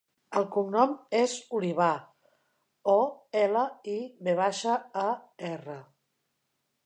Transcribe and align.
El 0.39 0.45
cognom 0.53 0.93
és 1.17 1.35
Olivar: 1.57 1.89
o, 2.93 2.97
ela, 3.41 3.65
i, 3.95 3.97
ve 4.29 4.35
baixa, 4.41 4.79
a, 5.03 5.07
erra. 5.53 5.77